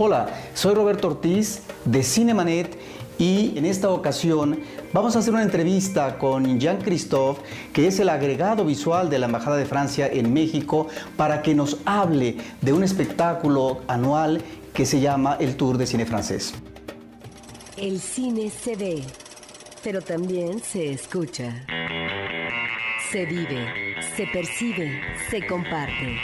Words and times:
Hola, 0.00 0.28
soy 0.54 0.76
Roberto 0.76 1.08
Ortiz 1.08 1.62
de 1.84 2.04
Cinemanet 2.04 2.78
y 3.18 3.58
en 3.58 3.64
esta 3.64 3.90
ocasión 3.90 4.60
vamos 4.92 5.16
a 5.16 5.18
hacer 5.18 5.34
una 5.34 5.42
entrevista 5.42 6.18
con 6.18 6.60
Jean-Christophe, 6.60 7.42
que 7.72 7.88
es 7.88 7.98
el 7.98 8.08
agregado 8.08 8.64
visual 8.64 9.10
de 9.10 9.18
la 9.18 9.26
Embajada 9.26 9.56
de 9.56 9.66
Francia 9.66 10.06
en 10.06 10.32
México, 10.32 10.86
para 11.16 11.42
que 11.42 11.52
nos 11.52 11.78
hable 11.84 12.36
de 12.60 12.72
un 12.72 12.84
espectáculo 12.84 13.80
anual 13.88 14.40
que 14.72 14.86
se 14.86 15.00
llama 15.00 15.36
el 15.40 15.56
Tour 15.56 15.76
de 15.76 15.88
Cine 15.88 16.06
Francés. 16.06 16.54
El 17.76 17.98
cine 17.98 18.50
se 18.50 18.76
ve, 18.76 19.02
pero 19.82 20.00
también 20.00 20.60
se 20.60 20.92
escucha. 20.92 21.66
Se 23.10 23.26
vive, 23.26 23.66
se 24.16 24.28
percibe, 24.28 25.00
se 25.28 25.44
comparte. 25.44 26.16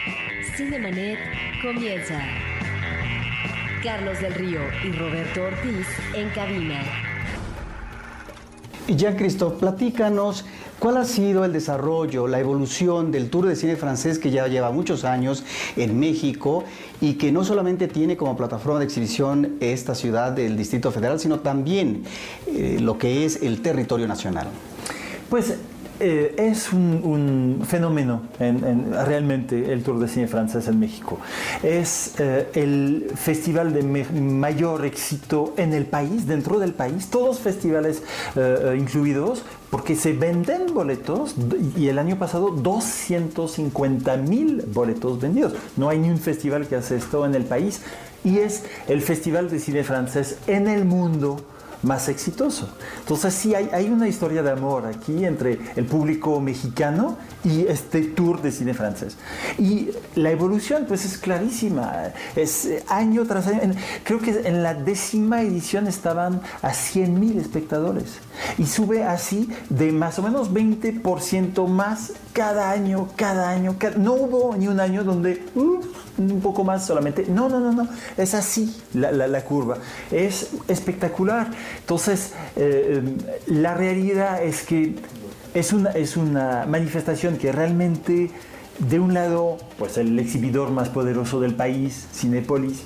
Cinemanet 0.57 1.19
comienza. 1.61 2.23
Carlos 3.85 4.19
del 4.19 4.33
Río 4.33 4.61
y 4.83 4.93
Roberto 4.93 5.43
Ortiz 5.43 5.87
en 6.15 6.31
cabina. 6.31 6.81
Y 8.89 8.97
ya, 8.97 9.15
Cristo, 9.15 9.59
platícanos 9.59 10.47
cuál 10.79 10.97
ha 10.97 11.05
sido 11.05 11.45
el 11.45 11.53
desarrollo, 11.53 12.27
la 12.27 12.41
evolución 12.41 13.13
del 13.13 13.29
Tour 13.29 13.45
de 13.45 13.57
Cine 13.57 13.77
Francés 13.77 14.19
que 14.19 14.31
ya 14.31 14.49
lleva 14.49 14.71
muchos 14.71 15.05
años 15.05 15.45
en 15.77 16.01
México 16.01 16.65
y 17.03 17.15
que 17.15 17.31
no 17.31 17.45
solamente 17.45 17.87
tiene 17.87 18.17
como 18.17 18.39
plataforma 18.39 18.79
de 18.79 18.87
exhibición 18.87 19.57
esta 19.61 19.95
ciudad 19.95 20.33
del 20.33 20.57
Distrito 20.57 20.91
Federal, 20.91 21.21
sino 21.21 21.41
también 21.41 22.05
eh, 22.47 22.79
lo 22.81 22.97
que 22.97 23.27
es 23.27 23.43
el 23.43 23.61
territorio 23.61 24.09
nacional. 24.09 24.49
Pues 25.29 25.59
eh, 26.01 26.35
es 26.39 26.73
un, 26.73 27.63
fenómeno 27.69 28.23
realmente 28.39 29.73
el 29.73 29.83
Tour 29.83 30.01
de 30.01 30.09
Cine 30.09 30.27
Francés 30.27 30.67
en 30.69 30.81
México. 30.81 31.19
Es 31.63 32.15
eh, 32.19 32.49
el 32.55 33.11
festival 33.15 33.73
de 33.73 33.83
mayor 33.83 34.85
éxito 34.85 35.55
en 35.57 35.73
el 35.73 35.87
país, 35.87 36.27
dentro 36.27 36.59
del 36.59 36.73
país, 36.73 37.09
todos 37.09 37.39
festivales 37.39 38.03
eh, 38.37 38.77
incluidos, 38.79 39.45
porque 39.71 39.97
se 39.97 40.13
venden 40.13 40.75
boletos 40.75 41.35
y 41.77 41.89
el 41.89 41.99
año 41.99 42.17
pasado 42.17 42.51
250 42.51 44.17
mil 44.19 44.63
boletos 44.67 45.21
vendidos. 45.21 45.55
No 45.77 45.89
hay 45.89 45.99
ni 45.99 46.11
un 46.11 46.19
festival 46.19 46.67
que 46.67 46.77
hace 46.77 46.97
esto 46.97 47.25
en 47.25 47.35
el 47.35 47.45
país 47.45 47.81
y 48.25 48.39
es 48.39 48.65
el 48.89 49.03
festival 49.03 49.51
de 49.51 49.59
cine 49.59 49.85
francés 49.85 50.39
en 50.47 50.69
el 50.69 50.85
mundo 50.85 51.37
más 51.85 52.09
exitoso. 52.09 52.69
Entonces 53.01 53.35
sí 53.35 53.55
hay, 53.55 53.71
hay 53.73 53.89
una 53.89 54.09
historia 54.09 54.43
de 54.43 54.51
amor 54.51 54.87
aquí 54.87 55.25
entre 55.25 55.59
el 55.77 55.87
público 55.87 56.41
mexicano 56.41 57.17
y 57.45 57.67
este 57.67 58.03
tour 58.03 58.43
de 58.43 58.51
cine 58.51 58.75
francés. 58.75 59.17
Y 59.59 59.91
la 60.15 60.31
evolución 60.31 60.85
pues 60.89 61.05
es 61.05 61.19
clarísima, 61.19 62.13
es 62.35 62.65
eh, 62.65 62.85
año 62.89 63.25
tras 63.27 63.47
año. 63.47 63.75
creo 64.05 64.21
que 64.21 64.31
en 64.45 64.63
la 64.63 64.75
décima 64.75 65.43
edición 65.43 65.87
estaban 65.87 66.41
a 66.63 66.73
100 66.73 67.21
mil 67.21 67.39
espectadores 67.39 68.19
y 68.59 68.67
sube 68.67 69.05
así 69.05 69.49
de 69.69 69.93
más 69.93 70.19
o 70.19 70.23
menos 70.23 70.53
20% 70.53 71.67
más 71.69 72.13
cada 72.33 72.71
año, 72.71 73.09
cada 73.17 73.51
año. 73.51 73.77
no 73.97 74.15
hubo 74.15 74.57
ni 74.57 74.69
un 74.69 74.81
año 74.81 75.05
donde 75.05 75.45
un 76.19 76.41
poco 76.41 76.65
más 76.65 76.87
solamente. 76.87 77.27
No, 77.29 77.49
no, 77.49 77.61
no, 77.61 77.73
no. 77.73 77.89
Es 78.17 78.35
así 78.35 78.77
la, 78.95 79.13
la, 79.13 79.45
curva. 79.45 79.79
Es 80.11 80.51
espectacular. 80.69 81.51
Entonces, 81.81 82.33
eh, 82.57 83.03
la 83.47 83.75
realidad 83.75 84.43
es 84.43 84.63
que 84.63 84.95
es 85.55 85.73
una, 85.73 85.91
es 85.91 86.17
una 86.17 86.67
manifestación 86.67 87.37
que 87.37 87.53
realmente 87.53 88.31
de 88.79 88.99
un 88.99 89.15
lado, 89.15 89.59
pues 89.79 89.99
el 89.99 90.19
exhibidor 90.19 90.71
más 90.71 90.89
poderoso 90.89 91.41
del 91.41 91.55
país, 91.55 92.09
Cinépolis, 92.13 92.83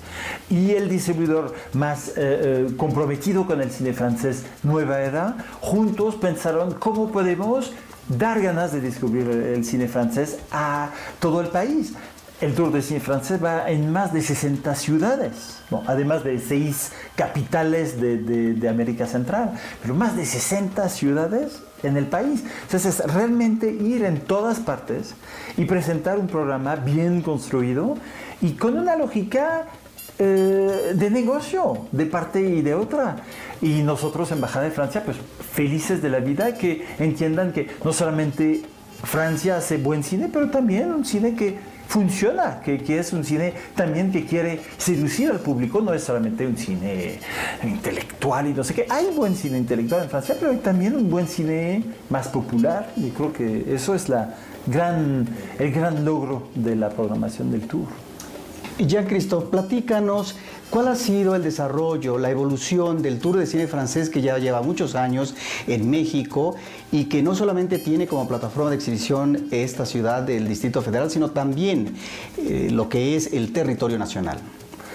y 0.50 0.72
el 0.72 0.88
distribuidor 0.88 1.54
más 1.72 2.08
eh, 2.08 2.12
eh, 2.16 2.66
comprometido 2.76 3.46
con 3.46 3.60
el 3.60 3.70
cine 3.70 3.94
francés, 3.94 4.44
Nueva 4.62 5.02
Edad, 5.02 5.36
juntos 5.60 6.16
pensaron 6.16 6.74
cómo 6.74 7.10
podemos 7.10 7.72
dar 8.08 8.40
ganas 8.40 8.72
de 8.72 8.80
descubrir 8.80 9.28
el 9.28 9.64
cine 9.64 9.88
francés 9.88 10.38
a 10.50 10.90
todo 11.20 11.40
el 11.40 11.48
país. 11.48 11.94
El 12.40 12.54
Tour 12.54 12.70
de 12.70 12.82
Cine 12.82 13.00
Francés 13.00 13.42
va 13.42 13.68
en 13.68 13.90
más 13.90 14.12
de 14.12 14.22
60 14.22 14.72
ciudades, 14.76 15.58
además 15.88 16.22
de 16.22 16.38
seis 16.38 16.92
capitales 17.16 18.00
de, 18.00 18.18
de, 18.18 18.68
América 18.68 19.08
Central, 19.08 19.54
pero 19.82 19.94
más 19.94 20.16
de 20.16 20.24
60 20.24 20.88
ciudades 20.88 21.60
en 21.82 21.96
el 21.96 22.06
país. 22.06 22.44
Entonces, 22.62 23.00
es 23.00 23.12
realmente 23.12 23.68
ir 23.72 24.04
en 24.04 24.20
todas 24.20 24.60
partes 24.60 25.14
y 25.56 25.64
presentar 25.64 26.16
un 26.16 26.28
programa 26.28 26.76
bien 26.76 27.22
construido 27.22 27.96
y 28.40 28.52
con 28.52 28.78
una 28.78 28.94
lógica 28.94 29.66
eh, 30.20 30.92
de 30.94 31.10
negocio 31.10 31.86
de 31.90 32.06
parte 32.06 32.40
y 32.40 32.62
de 32.62 32.74
otra. 32.74 33.16
Y 33.60 33.82
nosotros, 33.82 34.30
Embajada 34.30 34.66
de 34.66 34.70
Francia, 34.70 35.02
pues 35.04 35.16
felices 35.52 36.02
de 36.02 36.08
la 36.08 36.20
vida, 36.20 36.54
que 36.54 36.86
entiendan 37.00 37.52
que 37.52 37.68
no 37.84 37.92
solamente 37.92 38.62
Francia 39.02 39.56
hace 39.56 39.76
buen 39.76 40.04
cine, 40.04 40.28
pero 40.32 40.50
también 40.50 40.92
un 40.92 41.04
cine 41.04 41.34
que 41.34 41.77
funciona, 41.88 42.60
que, 42.60 42.78
que, 42.78 42.98
es 42.98 43.12
un 43.12 43.24
cine 43.24 43.54
también 43.74 44.12
que 44.12 44.26
quiere 44.26 44.60
seducir 44.76 45.30
al 45.30 45.40
público, 45.40 45.80
no 45.80 45.94
es 45.94 46.04
solamente 46.04 46.46
un 46.46 46.56
cine 46.56 47.18
intelectual 47.64 48.46
y 48.46 48.52
no 48.52 48.62
sé 48.62 48.74
qué. 48.74 48.86
Hay 48.90 49.06
buen 49.16 49.34
cine 49.34 49.58
intelectual 49.58 50.02
en 50.02 50.10
Francia, 50.10 50.36
pero 50.38 50.52
hay 50.52 50.58
también 50.58 50.94
un 50.94 51.10
buen 51.10 51.26
cine 51.26 51.82
más 52.10 52.28
popular 52.28 52.90
y 52.96 53.08
creo 53.10 53.32
que 53.32 53.74
eso 53.74 53.94
es 53.94 54.08
la 54.10 54.34
gran, 54.66 55.26
el 55.58 55.72
gran 55.72 56.04
logro 56.04 56.48
de 56.54 56.76
la 56.76 56.90
programación 56.90 57.50
del 57.50 57.62
tour. 57.62 58.07
Cristo, 58.86 59.50
platícanos 59.50 60.36
cuál 60.70 60.88
ha 60.88 60.94
sido 60.94 61.34
el 61.34 61.42
desarrollo, 61.42 62.16
la 62.16 62.30
evolución 62.30 63.02
del 63.02 63.18
Tour 63.18 63.36
de 63.36 63.46
Cine 63.46 63.66
francés 63.66 64.08
que 64.08 64.20
ya 64.20 64.38
lleva 64.38 64.62
muchos 64.62 64.94
años 64.94 65.34
en 65.66 65.90
México 65.90 66.54
y 66.92 67.06
que 67.06 67.22
no 67.22 67.34
solamente 67.34 67.78
tiene 67.78 68.06
como 68.06 68.28
plataforma 68.28 68.70
de 68.70 68.76
exhibición 68.76 69.48
esta 69.50 69.84
ciudad 69.84 70.22
del 70.22 70.46
Distrito 70.46 70.80
Federal, 70.80 71.10
sino 71.10 71.30
también 71.30 71.96
eh, 72.36 72.68
lo 72.70 72.88
que 72.88 73.16
es 73.16 73.32
el 73.32 73.52
territorio 73.52 73.98
nacional. 73.98 74.38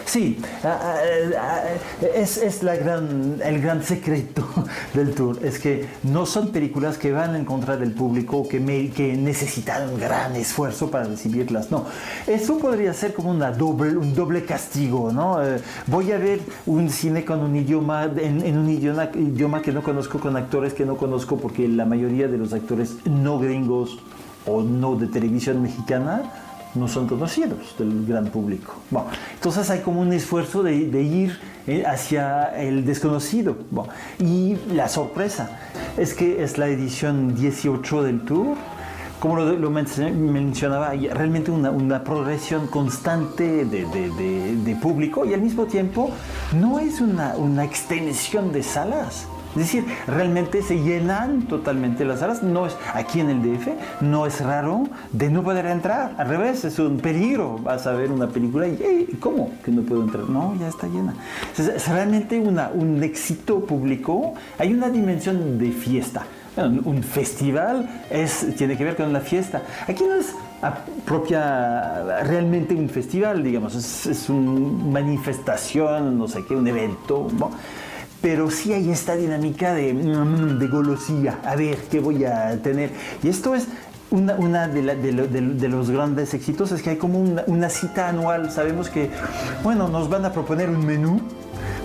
Sí, 0.06 0.38
ah, 0.64 0.80
ah, 0.82 0.98
ah, 1.40 1.62
es, 2.16 2.64
la 2.64 2.76
gran, 2.76 3.40
el 3.44 3.62
gran 3.62 3.84
secreto 3.84 4.46
del 4.94 5.14
tour, 5.14 5.40
es 5.44 5.60
que 5.60 5.88
no 6.04 6.26
son 6.26 6.52
películas 6.52 6.98
que 6.98 7.12
van 7.12 7.36
en 7.36 7.46
contra 7.46 7.78
del 7.78 7.92
público 7.92 8.48
que, 8.48 8.92
que 8.96 9.16
necesitan 9.16 9.90
un 9.90 10.00
gran 10.00 10.36
esfuerzo 10.36 10.92
para 10.92 11.06
recibirlas, 11.06 11.72
no. 11.72 11.86
Eso 12.28 12.58
podría 12.58 12.94
ser 12.94 13.14
como 13.14 13.32
una 13.32 13.52
doble, 13.52 13.98
un 13.98 14.14
doble 14.14 14.46
castigo, 14.46 15.12
¿no? 15.12 15.44
Eh, 15.44 15.60
voy 15.88 16.12
a 16.12 16.18
ver 16.18 16.42
un 16.66 16.90
cine 16.90 17.24
con 17.26 17.40
un 17.40 17.56
idioma, 17.56 18.04
en, 18.04 18.44
en 18.44 18.58
un 18.58 18.70
idioma, 18.70 19.10
idioma 19.16 19.62
que 19.62 19.72
no 19.72 19.84
conozco, 19.84 20.20
con 20.20 20.36
actores 20.36 20.74
que 20.74 20.86
no 20.86 20.98
conozco, 20.98 21.38
porque 21.38 21.68
la 21.68 21.86
mayoría 21.86 22.28
de 22.28 22.38
los 22.38 22.54
actores 22.54 22.98
no 23.06 23.40
gringos 23.40 24.00
o 24.46 24.62
no 24.62 24.96
de 24.96 25.08
televisión 25.08 25.62
mexicana, 25.62 26.43
no 26.76 26.88
son 26.88 27.08
conocidos 27.08 27.76
del 27.78 28.06
gran 28.06 28.26
público. 28.28 28.76
Bueno, 28.90 29.10
entonces 29.34 29.70
hay 29.70 29.80
como 29.80 30.02
un 30.02 30.14
esfuerzo 30.14 30.64
de, 30.64 30.74
ir 30.74 31.40
eh, 31.68 31.84
hacia 31.86 32.46
el 32.60 32.86
desconocido. 32.86 33.58
y 34.20 34.58
la 34.74 34.88
sorpresa 34.88 35.60
es 35.98 36.14
que 36.14 36.44
es 36.44 36.58
la 36.58 36.68
edición 36.68 37.36
18 37.36 38.04
del 38.04 38.22
tour. 38.22 38.58
Como 39.20 39.38
lo, 39.38 39.70
mencionaba, 39.70 40.92
realmente 40.92 41.50
una, 41.50 42.04
progresión 42.04 42.68
constante 42.68 43.64
de, 43.64 44.78
público 44.82 45.26
y 45.26 45.34
al 45.34 45.40
mismo 45.40 45.66
tiempo 45.66 46.12
no 46.54 46.80
es 46.80 47.00
una 47.00 47.64
extensión 47.64 48.52
de 48.52 48.64
salas 48.64 49.28
es 49.56 49.58
decir, 49.58 49.86
realmente 50.08 50.64
se 50.64 50.82
llenan 50.82 51.44
totalmente 51.44 52.06
las 52.06 52.20
salas. 52.20 52.42
No 52.42 52.66
es 52.66 52.76
aquí 52.94 53.20
en 53.20 53.30
el 53.30 53.42
DF, 53.42 53.68
no 54.02 54.26
es 54.26 54.42
raro 54.42 54.86
de 55.12 55.30
no 55.30 55.44
poder 55.44 55.68
entrar. 55.68 56.16
Al 56.18 56.28
revés, 56.28 56.66
es 56.66 56.80
un 56.80 56.98
peligro. 56.98 57.60
Vas 57.60 57.86
a 57.86 57.94
ver 57.94 58.12
una 58.12 58.28
película 58.28 58.68
y 58.68 59.18
¿cómo 59.20 59.52
que 59.64 59.72
no 59.72 59.84
puedo 59.84 60.02
entrar? 60.02 60.28
No, 60.28 60.56
ya 60.60 60.68
está 60.68 60.88
llena. 60.88 61.14
Es 61.58 61.88
realmente 61.88 62.40
una, 62.40 62.70
un 62.74 63.04
éxito 63.04 63.60
público. 63.60 64.34
Hay 64.58 64.74
una 64.74 64.90
dimensión 64.90 65.60
de 65.60 65.72
fiesta. 65.72 66.26
un 66.58 67.04
festival 67.04 68.04
es, 68.10 68.56
tiene 68.58 68.76
que 68.76 68.84
ver 68.84 68.96
con 68.96 69.14
la 69.14 69.22
fiesta. 69.22 69.62
Aquí 69.88 70.04
no 70.04 70.16
es 70.16 70.34
propia 71.06 72.24
realmente 72.24 72.74
un 72.74 72.90
festival, 72.90 73.44
digamos, 73.44 73.76
es, 73.76 74.06
es 74.08 74.30
una 74.30 74.84
manifestación, 75.00 76.18
no 76.18 76.28
sé 76.28 76.44
qué, 76.46 76.56
un 76.56 76.68
evento. 76.68 77.28
Pero 78.24 78.50
sí 78.50 78.72
hay 78.72 78.90
esta 78.90 79.18
dinámica 79.18 79.74
de, 79.74 79.94
mm, 79.94 80.58
de 80.58 80.68
golosía, 80.68 81.42
a 81.44 81.58
ver 81.58 81.76
qué 81.92 82.00
voy 82.00 82.24
a 82.24 82.58
tener. 82.64 82.90
Y 83.22 83.28
esto 83.28 83.54
es 83.54 83.68
una, 84.12 84.36
una 84.36 84.70
de, 84.70 85.68
los 85.68 85.90
grandes 85.92 86.34
éxitos, 86.34 86.72
es 86.72 86.82
que 86.82 86.92
hay 86.92 86.96
como 86.96 87.20
una, 87.20 87.70
cita 87.70 88.08
anual. 88.08 88.50
Sabemos 88.50 88.90
que, 88.90 89.10
bueno, 89.62 89.90
nos 89.90 90.08
van 90.08 90.24
a 90.24 90.32
proponer 90.32 90.70
un 90.70 90.86
menú 90.86 91.20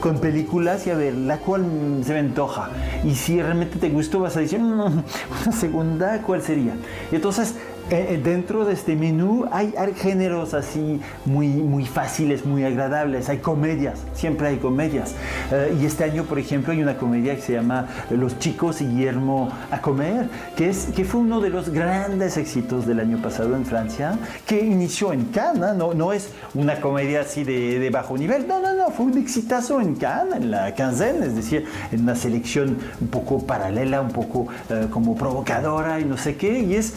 con 0.00 0.20
películas 0.20 0.86
y 0.86 0.90
a 0.90 0.94
ver 0.94 1.14
la 1.14 1.38
cual 1.38 1.64
se 2.04 2.12
me 2.12 2.20
antoja. 2.20 2.70
Y 3.02 3.16
si 3.16 3.42
realmente 3.42 3.76
te 3.76 3.88
gustó, 3.88 4.20
vas 4.20 4.36
a 4.36 4.40
decir, 4.40 4.60
mm, 4.60 5.02
una 5.42 5.52
segunda, 5.58 6.22
¿cuál 6.22 6.40
sería? 6.40 6.74
Y 7.10 7.16
entonces 7.16 7.56
eh, 7.90 8.08
eh, 8.10 8.20
dentro 8.22 8.66
de 8.66 8.74
este 8.74 8.94
menú 8.96 9.46
hay, 9.50 9.72
géneros 9.96 10.52
así 10.52 11.00
muy, 11.24 11.48
muy 11.48 11.86
fáciles, 11.86 12.44
muy 12.44 12.62
agradables. 12.64 13.30
Hay 13.30 13.38
comedias, 13.38 14.00
siempre 14.12 14.48
hay 14.48 14.58
comedias. 14.58 15.14
Eh, 15.50 15.78
y 15.80 15.86
este 15.86 16.04
año, 16.04 16.24
por 16.24 16.38
ejemplo, 16.38 16.72
hay 16.72 16.82
una 16.82 16.98
comedia 16.98 17.34
que 17.34 17.40
se 17.40 17.54
llama 17.54 17.86
Los 18.10 18.38
chicos 18.38 18.82
y 18.82 18.86
Guillermo 18.86 19.48
a 19.70 19.80
comer, 19.80 20.28
que, 20.54 20.68
es, 20.68 20.88
que 20.94 21.04
fue 21.04 21.20
uno 21.20 21.40
de 21.40 21.48
los 21.48 21.70
grandes 21.70 22.36
éxitos 22.36 22.86
del 22.86 23.00
año 23.00 23.22
pasado 23.22 23.56
en 23.56 23.64
Francia, 23.64 24.18
que 24.46 24.60
inició 24.60 25.14
en 25.14 25.24
Cannes. 25.26 25.74
No, 25.74 25.94
no 25.94 26.12
es 26.12 26.30
una 26.54 26.82
comedia 26.82 27.22
así 27.22 27.42
de, 27.42 27.88
bajo 27.90 28.18
nivel, 28.18 28.46
no, 28.46 28.60
no, 28.60 28.74
no, 28.74 28.90
fue 28.90 29.06
un 29.06 29.16
exitazo 29.16 29.80
en 29.80 29.94
Cannes, 29.94 30.36
en 30.36 30.50
la 30.50 30.74
quinzaine, 30.74 31.24
es 31.24 31.34
decir, 31.34 31.64
en 31.90 32.02
una 32.02 32.14
selección 32.14 32.76
un 33.00 33.08
poco 33.08 33.46
paralela, 33.46 34.02
un 34.02 34.10
poco 34.10 34.48
como 34.90 35.16
provocadora 35.16 36.00
y 36.00 36.04
no 36.04 36.18
sé 36.18 36.36
qué. 36.36 36.60
Y 36.60 36.74
es 36.74 36.94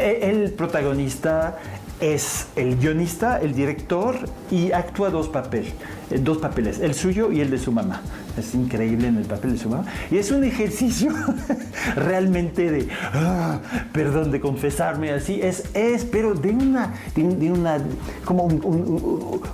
el 0.00 0.52
protagonista 0.52 1.58
es 2.00 2.46
el 2.56 2.76
guionista, 2.76 3.40
el 3.40 3.54
director 3.54 4.16
y 4.50 4.72
actúa 4.72 5.10
dos 5.10 5.28
papeles, 5.28 5.74
dos 6.20 6.38
papeles, 6.38 6.80
el 6.80 6.94
suyo 6.94 7.30
y 7.30 7.40
el 7.40 7.50
de 7.50 7.58
su 7.58 7.72
mamá 7.72 8.02
es 8.36 8.54
increíble 8.54 9.08
en 9.08 9.16
el 9.16 9.24
papel 9.24 9.52
de 9.52 9.58
su 9.58 9.68
mamá. 9.68 9.84
Y 10.10 10.18
es 10.18 10.30
un 10.30 10.44
ejercicio 10.44 11.12
realmente 11.96 12.70
de, 12.70 12.88
ah, 13.14 13.58
perdón, 13.92 14.30
de 14.30 14.40
confesarme 14.40 15.10
así, 15.10 15.40
es, 15.42 15.64
es 15.74 16.04
pero 16.04 16.34
de 16.34 16.50
una, 16.50 16.94
de, 17.14 17.52
una, 17.52 17.78
como 18.24 18.48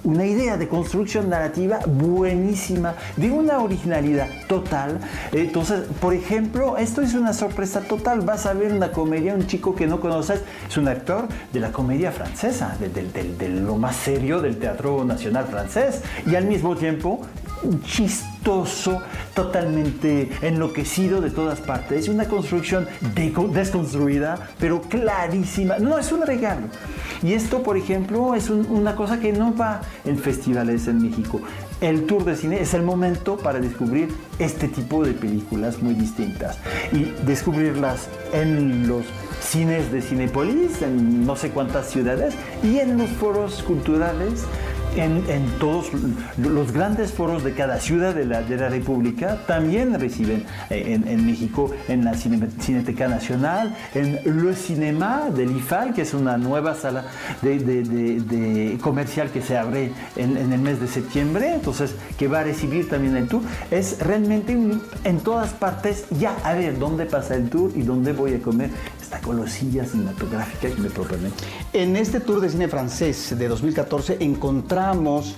una 0.05 0.27
idea 0.27 0.57
de 0.57 0.69
construcción 0.69 1.31
narrativa 1.31 1.81
buenísima, 1.87 2.95
de 3.17 3.31
una 3.31 3.59
originalidad 3.59 4.29
total. 4.49 4.99
Entonces, 5.33 5.85
por 6.01 6.15
ejemplo, 6.15 6.77
esto 6.77 7.03
es 7.03 7.15
una 7.15 7.33
sorpresa 7.33 7.81
total. 7.81 8.21
Vas 8.21 8.47
a 8.47 8.53
ver 8.53 8.73
una 8.73 8.93
comedia, 8.93 9.35
un 9.35 9.47
chico 9.47 9.75
que 9.75 9.87
no 9.87 10.01
conoces, 10.01 10.43
es 10.69 10.77
un 10.77 10.89
actor 10.89 11.29
de 11.53 11.61
la 11.61 11.73
comedia 11.73 12.13
francesa, 12.13 12.77
de, 12.81 12.89
de 12.89 13.49
lo 13.49 13.77
más 13.77 13.97
serio 13.97 14.41
del 14.41 14.59
teatro 14.59 15.05
nacional 15.05 15.47
francés, 15.47 16.03
y 16.27 16.35
al 16.35 16.47
mismo 16.47 16.77
tiempo 16.77 17.23
totalmente 19.35 20.31
enloquecido 20.41 21.21
de 21.21 21.31
todas 21.31 21.61
partes. 21.61 22.03
Es 22.03 22.09
una 22.09 22.27
construcción 22.27 22.87
desconstruida, 23.53 24.39
pero 24.59 24.81
clarísima. 24.83 25.79
No, 25.79 25.99
es 25.99 26.13
un 26.13 26.23
regalo. 26.23 26.69
Y 27.23 27.33
esto, 27.33 27.63
por 27.63 27.77
ejemplo, 27.77 28.35
es 28.35 28.49
una 28.51 28.95
cosa 28.95 29.19
que 29.19 29.33
no 29.33 29.55
va 29.57 29.81
en 30.05 30.19
festivales 30.19 30.87
en 30.87 31.03
México. 31.03 31.41
El 31.81 32.07
tour 32.07 32.25
de 32.25 32.37
cine 32.37 32.61
es 32.61 32.73
el 32.75 32.83
momento 32.83 33.37
para 33.37 33.61
descubrir 33.61 34.15
este 34.39 34.69
tipo 34.69 35.05
de 35.05 35.13
películas 35.13 35.83
muy 35.83 35.95
distintas 35.95 36.59
y 36.93 37.05
descubrirlas 37.27 38.09
en 38.33 38.89
los 38.89 39.05
cines 39.41 39.93
de 39.93 40.01
Cinepolis, 40.01 40.83
en 40.83 41.27
no 41.27 41.37
sé 41.37 41.51
cuántas 41.51 41.91
ciudades, 41.91 42.35
y 42.63 42.79
en 42.79 42.97
los 42.97 43.11
foros 43.11 43.63
culturales 43.63 44.45
en, 44.97 45.47
todos 45.59 45.91
los 46.39 46.73
grandes 46.73 47.13
foros 47.13 47.45
de 47.45 47.53
cada 47.53 47.79
ciudad 47.79 48.15
de 48.15 48.25
la, 48.25 48.43
de 48.43 48.57
la 48.57 48.69
República 48.69 49.39
también 49.47 49.99
reciben 49.99 50.45
eh, 50.71 51.01
en, 51.07 51.27
México, 51.27 51.71
en 51.89 52.05
la 52.05 52.15
Cineteca 52.15 53.09
Nacional, 53.09 53.77
en 53.95 54.21
Le 54.25 54.55
Cinema 54.55 55.31
del 55.35 55.57
IFAL, 55.57 55.95
que 55.95 56.03
es 56.03 56.15
una 56.15 56.37
nueva 56.37 56.75
sala 56.75 57.05
de, 57.43 58.79
comercial 58.81 59.31
que 59.31 59.43
se 59.43 59.57
abre 59.57 59.93
en, 60.17 60.37
el 60.37 60.61
mes 60.61 60.81
de 60.81 60.89
septiembre, 60.89 61.55
entonces 61.55 61.95
que 62.19 62.29
va 62.29 62.41
a 62.41 62.45
recibir 62.45 62.89
también 62.89 63.17
el 63.17 63.29
tour. 63.29 63.43
Es 63.71 63.99
realmente 64.01 64.57
en 65.05 65.21
todas 65.21 65.53
partes, 65.53 66.07
ya 66.11 66.37
a 66.45 66.55
ver 66.55 66.79
dónde 66.79 67.07
pasa 67.07 67.35
el 67.35 67.49
tour 67.49 67.71
y 67.75 67.83
dónde 67.83 68.13
voy 68.13 68.35
a 68.35 68.41
comer 68.41 68.71
que 71.09 71.17
me. 71.17 71.31
En 71.73 71.97
este 71.97 72.21
tour 72.21 72.41
de 72.41 72.49
cine 72.49 72.69
francés 72.69 73.35
de 73.37 73.49
2014 73.49 74.19
encontramos 74.21 75.37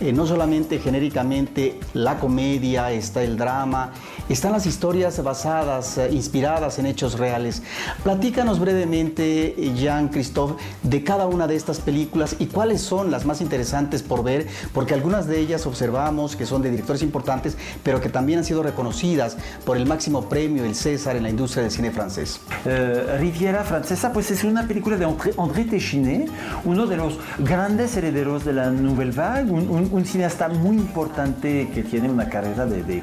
eh, 0.00 0.12
no 0.12 0.26
solamente 0.26 0.78
genéricamente 0.78 1.78
la 1.94 2.18
comedia, 2.18 2.90
está 2.92 3.22
el 3.22 3.36
drama, 3.36 3.92
están 4.28 4.52
las 4.52 4.66
historias 4.66 5.22
basadas, 5.22 5.98
eh, 5.98 6.08
inspiradas 6.12 6.78
en 6.78 6.86
hechos 6.86 7.18
reales. 7.18 7.62
Platícanos 8.02 8.58
brevemente, 8.58 9.54
Jean-Christophe, 9.76 10.54
de 10.82 11.04
cada 11.04 11.26
una 11.26 11.46
de 11.46 11.56
estas 11.56 11.80
películas 11.80 12.36
y 12.38 12.46
cuáles 12.46 12.80
son 12.80 13.10
las 13.10 13.26
más 13.26 13.40
interesantes 13.40 14.02
por 14.02 14.22
ver, 14.22 14.46
porque 14.72 14.94
algunas 14.94 15.26
de 15.26 15.38
ellas 15.38 15.66
observamos 15.66 16.36
que 16.36 16.46
son 16.46 16.62
de 16.62 16.70
directores 16.70 17.02
importantes, 17.02 17.56
pero 17.82 18.00
que 18.00 18.08
también 18.08 18.40
han 18.40 18.44
sido 18.44 18.62
reconocidas 18.62 19.36
por 19.64 19.76
el 19.76 19.86
máximo 19.86 20.28
premio, 20.28 20.64
el 20.64 20.74
César, 20.74 21.16
en 21.16 21.22
la 21.22 21.30
industria 21.30 21.62
del 21.62 21.72
cine 21.72 21.90
francés. 21.90 22.40
Eh, 22.64 23.16
Riviera 23.18 23.64
Francesa, 23.64 24.12
pues 24.12 24.30
es 24.30 24.44
una 24.44 24.66
película 24.66 24.96
de 24.96 25.04
André, 25.38 25.64
Téchiné, 25.64 26.26
uno 26.64 26.86
de 26.86 26.96
los 26.96 27.18
grandes 27.38 27.96
herederos 27.96 28.44
de 28.44 28.52
la 28.52 28.70
Nouvelle 28.70 29.12
Vague, 29.12 29.50
un, 29.50 29.89
cineasta 30.04 30.48
muy 30.48 30.76
importante 30.76 31.68
que 31.74 31.82
tiene 31.82 32.08
una 32.08 32.28
carrera 32.28 32.66
de, 32.66 32.82
de 32.82 33.02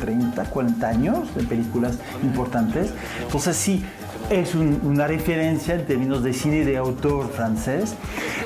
30, 0.00 0.44
40 0.44 0.88
años 0.88 1.34
de 1.34 1.42
películas 1.44 1.98
importantes. 2.22 2.92
Entonces 3.22 3.56
sí, 3.56 3.84
es 4.30 4.54
una 4.54 5.06
referencia 5.06 5.74
en 5.74 5.86
términos 5.86 6.22
de 6.22 6.32
cine 6.32 6.64
de 6.64 6.76
autor 6.76 7.30
francés. 7.30 7.94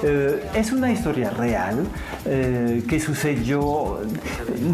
Eh, 0.02 0.42
es 0.54 0.72
una 0.72 0.92
historia 0.92 1.30
real 1.30 1.86
eh, 2.24 2.82
que 2.88 3.00
sucedió 3.00 4.00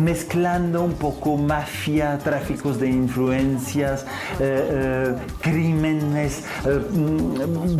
mezclando 0.00 0.82
un 0.82 0.94
poco 0.94 1.36
mafia, 1.36 2.18
tráficos 2.18 2.78
de 2.78 2.88
influencias, 2.88 4.04
eh, 4.40 5.14
crímenes, 5.40 6.44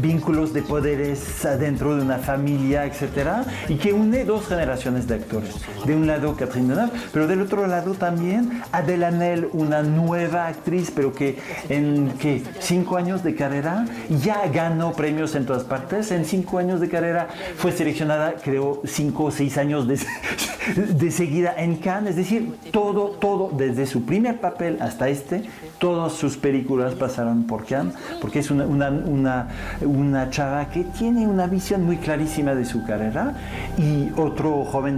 vínculos 0.00 0.53
de 0.53 0.62
poderes 0.62 1.47
dentro 1.59 1.97
de 1.97 2.03
una 2.03 2.19
familia, 2.19 2.87
etc. 2.87 3.47
Y 3.69 3.76
que 3.76 3.93
une 3.93 4.25
dos 4.25 4.47
generaciones 4.47 5.06
de 5.06 5.17
actores. 5.17 5.55
De 5.85 5.94
un 5.94 6.06
lado 6.06 6.37
Catherine 6.37 6.75
Deneuve, 6.75 6.93
pero 7.12 7.26
del 7.26 7.43
otro 7.43 7.67
lado 7.67 7.94
también 7.94 8.62
Adèle 8.73 9.06
Haenel, 9.06 9.49
una 9.53 9.82
nueva 9.82 10.47
actriz, 10.47 10.91
pero 10.94 11.12
que 11.12 11.38
en 11.69 12.11
que 12.19 12.43
cinco 12.61 12.97
años 12.97 13.13
de 13.22 13.34
carrera, 13.34 13.87
ya 14.22 14.46
ganó 14.49 14.93
premios 14.93 15.34
en 15.34 15.46
todas 15.46 15.64
partes. 15.64 16.11
En 16.11 16.25
cinco 16.25 16.58
años 16.58 16.81
de 16.81 16.88
carrera 16.88 17.28
fue 17.56 17.72
seleccionada, 17.72 18.34
creo, 18.43 18.82
cinco 18.84 19.25
o 19.25 19.31
seis 19.31 19.58
años 19.58 19.87
de, 19.87 19.99
de 20.94 21.11
seguida 21.11 21.55
en 21.56 21.76
Cannes. 21.76 22.11
Es 22.11 22.16
decir, 22.16 22.55
todo, 22.72 23.11
todo, 23.11 23.50
desde 23.56 23.87
su 23.87 24.05
primer 24.05 24.40
papel 24.40 24.78
hasta 24.81 25.08
este, 25.08 25.44
todas 25.84 26.14
sus 26.14 26.38
películas 26.38 26.94
pasaron 26.94 27.44
por 27.44 27.66
Cannes, 27.66 27.94
porque 28.19 28.38
es 28.38 28.50
una, 28.50 28.64
una, 28.64 29.48
una, 29.82 30.31
chava 30.31 30.70
que 30.70 30.82
tiene 30.84 31.26
una 31.26 31.46
visión 31.46 31.84
muy 31.84 31.98
clarísima 31.98 32.54
de 32.54 32.64
su 32.64 32.86
carrera 32.86 33.34
y 33.76 34.08
otro 34.16 34.64
joven 34.64 34.94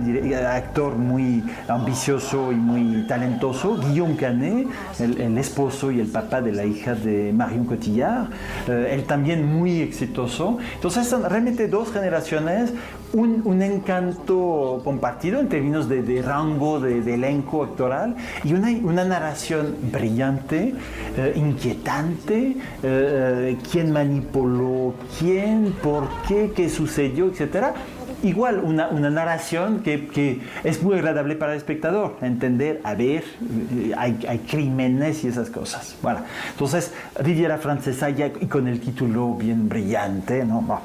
actor 0.46 0.94
muy 0.94 1.42
ambicioso 1.66 2.52
y 2.52 2.54
muy 2.54 3.04
talentoso, 3.08 3.76
Guillaume 3.78 4.14
Canet, 4.14 4.68
el, 5.00 5.20
el 5.20 5.38
esposo 5.38 5.90
y 5.90 5.98
el 5.98 6.06
papá 6.06 6.40
de 6.40 6.52
la 6.52 6.64
hija 6.64 6.94
de 6.94 7.32
Marion 7.32 7.64
Cotillard 7.64 8.28
eh, 8.68 8.90
él 8.92 9.04
también 9.06 9.44
muy 9.44 9.80
exitoso. 9.80 10.58
Entonces 10.74 11.08
son 11.08 11.24
realmente 11.24 11.66
dos 11.66 11.90
generaciones, 11.92 12.72
un, 13.16 13.40
un 13.44 13.62
encanto 13.62 14.80
compartido 14.84 15.40
en 15.40 15.48
términos 15.48 15.88
de, 15.88 16.22
rango, 16.22 16.80
de, 16.80 17.14
elenco 17.14 17.64
actoral 17.64 18.14
y 18.44 18.52
una, 18.52 18.68
una 18.82 19.04
narración 19.04 19.74
brillante, 19.90 20.74
eh, 21.16 21.32
inquietante, 21.34 22.56
eh, 22.82 23.56
quién 23.70 23.90
manipuló 23.90 24.94
quién, 25.18 25.72
por 25.82 26.08
qué, 26.28 26.52
qué 26.54 26.68
sucedió, 26.68 27.26
etcétera 27.26 27.74
igual 28.22 28.60
una, 28.62 28.88
una 28.88 29.10
narración 29.10 29.80
que, 29.80 30.06
que, 30.08 30.40
es 30.64 30.82
muy 30.82 30.94
agradable 30.94 31.36
para 31.36 31.52
el 31.52 31.58
espectador, 31.58 32.16
entender, 32.22 32.80
a 32.84 32.94
ver, 32.94 33.24
eh, 33.24 33.92
hay, 33.96 34.18
hay 34.28 34.38
crímenes 34.38 35.24
y 35.24 35.28
esas 35.28 35.50
cosas. 35.50 35.96
Bueno, 36.02 36.20
entonces, 36.50 36.92
Riviera 37.18 37.58
Francesa 37.58 38.10
ya 38.10 38.26
y 38.26 38.46
con 38.46 38.68
el 38.68 38.80
título 38.80 39.34
bien 39.34 39.68
brillante, 39.68 40.44
¿no? 40.44 40.80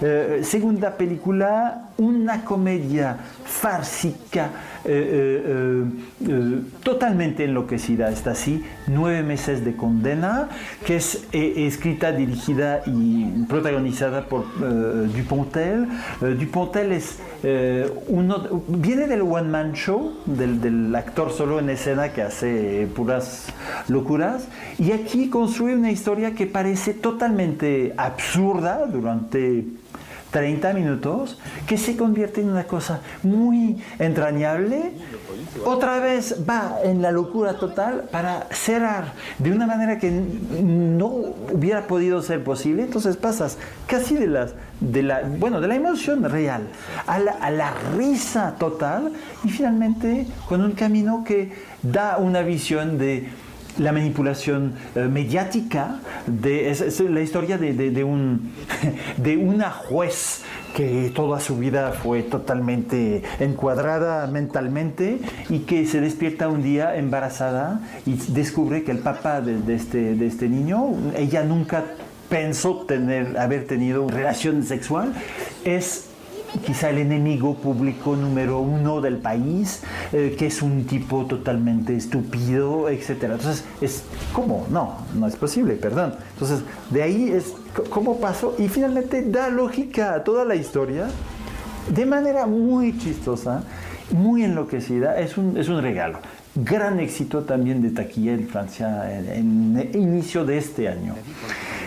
Eh, 0.00 0.40
segunda 0.42 0.96
película, 0.96 1.90
una 1.98 2.44
comedia 2.44 3.16
fársica 3.44 4.50
eh, 4.84 5.44
eh, 5.46 5.84
eh, 6.28 6.60
totalmente 6.82 7.44
enloquecida, 7.44 8.10
está 8.10 8.32
así, 8.32 8.64
nueve 8.88 9.22
meses 9.22 9.64
de 9.64 9.76
condena, 9.76 10.48
que 10.84 10.96
es 10.96 11.24
escrita, 11.32 12.10
dirigida 12.10 12.82
y 12.86 13.44
protagonizada 13.48 14.26
por 14.26 14.44
Dupontel. 15.14 15.86
Dupontel 16.20 16.71
es 16.76 17.18
uno, 18.08 18.62
viene 18.68 19.06
del 19.06 19.22
one 19.22 19.48
man 19.48 19.72
show, 19.72 20.12
del, 20.26 20.60
del 20.60 20.94
actor 20.94 21.32
solo 21.32 21.58
en 21.58 21.70
escena 21.70 22.12
que 22.12 22.22
hace 22.22 22.86
puras 22.94 23.46
locuras, 23.88 24.48
y 24.78 24.92
aquí 24.92 25.28
construye 25.28 25.74
una 25.74 25.90
historia 25.90 26.34
que 26.34 26.46
parece 26.46 26.94
totalmente 26.94 27.94
absurda 27.96 28.86
durante 28.86 29.64
30 30.32 30.72
minutos 30.72 31.38
que 31.66 31.76
se 31.76 31.96
convierte 31.96 32.40
en 32.40 32.50
una 32.50 32.64
cosa 32.64 33.00
muy 33.22 33.80
entrañable. 33.98 34.92
Otra 35.64 36.00
vez 36.00 36.38
va 36.48 36.78
en 36.82 37.02
la 37.02 37.12
locura 37.12 37.58
total 37.58 38.08
para 38.10 38.48
cerrar 38.50 39.12
de 39.38 39.52
una 39.52 39.66
manera 39.66 39.98
que 39.98 40.10
no 40.10 41.06
hubiera 41.52 41.86
podido 41.86 42.22
ser 42.22 42.42
posible. 42.42 42.82
Entonces 42.82 43.16
pasas 43.16 43.58
casi 43.86 44.14
de, 44.14 44.26
las, 44.26 44.54
de, 44.80 45.02
la, 45.02 45.20
bueno, 45.22 45.60
de 45.60 45.68
la 45.68 45.76
emoción 45.76 46.24
real 46.24 46.62
a 47.06 47.18
la, 47.18 47.32
a 47.32 47.50
la 47.50 47.74
risa 47.96 48.54
total 48.58 49.12
y 49.44 49.50
finalmente 49.50 50.26
con 50.48 50.62
un 50.62 50.72
camino 50.72 51.24
que 51.24 51.52
da 51.82 52.16
una 52.16 52.40
visión 52.40 52.96
de 52.96 53.28
la 53.78 53.92
manipulación 53.92 54.74
eh, 54.94 55.00
mediática, 55.00 56.00
de, 56.26 56.74
la 57.08 57.20
historia 57.20 57.58
de, 57.58 57.72
de, 57.72 58.04
un, 58.04 58.52
de 59.16 59.36
una 59.36 59.70
juez 59.70 60.42
que 60.74 61.12
toda 61.14 61.40
su 61.40 61.58
vida 61.58 61.92
fue 61.92 62.22
totalmente 62.22 63.22
encuadrada 63.40 64.26
mentalmente 64.26 65.18
y 65.48 65.60
que 65.60 65.86
se 65.86 66.00
despierta 66.00 66.48
un 66.48 66.62
día 66.62 66.96
embarazada 66.96 67.80
y 68.06 68.14
descubre 68.32 68.82
que 68.84 68.92
el 68.92 68.98
papá 68.98 69.40
de, 69.40 69.74
este, 69.74 70.14
de 70.14 70.26
este 70.26 70.48
niño, 70.48 70.94
ella 71.16 71.44
nunca 71.44 71.84
pensó 72.28 72.86
tener, 72.86 73.38
haber 73.38 73.66
tenido 73.66 74.08
relación 74.08 74.64
sexual, 74.64 75.12
es 75.64 76.06
quizá 76.64 76.90
el 76.90 76.98
enemigo 76.98 77.54
público 77.54 78.16
número 78.16 78.60
uno 78.60 79.00
del 79.00 79.16
país, 79.18 79.82
eh, 80.12 80.36
que 80.38 80.46
es 80.46 80.62
un 80.62 80.84
tipo 80.84 81.26
totalmente 81.26 81.96
estúpido, 81.96 82.88
etc. 82.88 83.10
Entonces, 83.22 83.64
es 83.80 84.04
¿cómo? 84.32 84.66
No, 84.70 84.98
no 85.14 85.26
es 85.26 85.36
posible, 85.36 85.74
perdón. 85.74 86.14
Entonces, 86.34 86.60
de 86.90 87.02
ahí 87.02 87.30
es 87.30 87.54
cómo 87.90 88.18
pasó 88.18 88.54
y 88.58 88.68
finalmente 88.68 89.22
da 89.22 89.48
lógica 89.48 90.14
a 90.14 90.24
toda 90.24 90.44
la 90.44 90.54
historia 90.54 91.08
de 91.88 92.06
manera 92.06 92.46
muy 92.46 92.96
chistosa, 92.98 93.64
muy 94.12 94.44
enloquecida. 94.44 95.18
Es 95.18 95.36
un, 95.36 95.56
es 95.56 95.68
un 95.68 95.82
regalo. 95.82 96.18
Gran 96.54 97.00
éxito 97.00 97.42
también 97.44 97.80
de 97.80 97.90
taquilla 97.90 98.34
en 98.34 98.46
Francia 98.46 99.10
en, 99.10 99.78
en 99.78 100.00
inicio 100.00 100.44
de 100.44 100.58
este 100.58 100.88
año. 100.88 101.14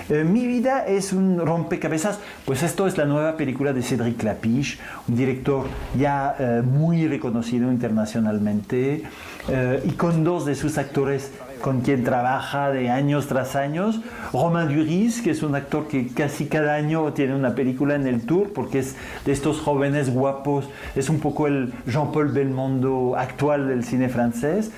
Eh, 0.08 0.24
mi 0.24 0.46
vida 0.46 0.86
es 0.86 1.14
un 1.14 1.40
rompecabezas, 1.44 2.20
pues 2.46 2.62
esto 2.62 2.86
es 2.86 2.96
la 2.96 3.06
nueva 3.06 3.38
película 3.38 3.74
de 3.74 3.82
Cédric 3.82 4.22
Lapiche, 4.22 4.78
un 5.08 5.16
director 5.16 5.66
ya 5.98 6.36
eh, 6.38 6.62
muy 6.64 7.08
reconocido 7.08 7.72
internacionalmente 7.72 9.02
eh, 9.50 9.84
y 9.84 9.92
con 9.94 10.24
dos 10.24 10.46
de 10.46 10.54
sus 10.54 10.78
actores 10.78 11.32
con 11.60 11.82
quien 11.82 12.04
trabaja 12.04 12.70
de 12.70 12.92
años 12.92 13.26
tras 13.26 13.56
años. 13.56 14.00
Romain 14.32 14.68
Duris, 14.68 15.24
que 15.24 15.32
es 15.32 15.42
un 15.42 15.56
actor 15.56 15.88
que 15.88 16.10
casi 16.10 16.46
cada 16.46 16.76
año 16.76 17.12
tiene 17.14 17.34
una 17.34 17.56
película 17.56 17.96
en 17.96 18.06
el 18.06 18.28
tour, 18.28 18.54
porque 18.54 18.80
es 18.80 18.96
de 19.26 19.32
estos 19.32 19.60
jóvenes 19.60 20.14
guapos, 20.14 20.70
es 20.96 21.10
un 21.10 21.20
poco 21.20 21.48
el 21.48 21.74
Jean-Paul 21.88 22.28
Belmondo 22.28 23.16
actual 23.18 23.68
del 23.68 23.84
cine 23.84 24.10
francés 24.10 24.70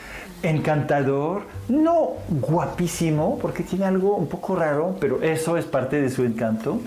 encantador, 0.43 1.43
no 1.67 2.11
guapísimo, 2.29 3.39
porque 3.41 3.63
tiene 3.63 3.85
algo 3.85 4.15
un 4.15 4.27
poco 4.27 4.55
raro, 4.55 4.95
pero 4.99 5.21
eso 5.21 5.57
es 5.57 5.65
parte 5.65 6.01
de 6.01 6.09
su 6.09 6.23
encanto. 6.23 6.79